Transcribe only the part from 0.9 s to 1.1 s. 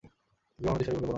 কহিল, বলো না মা।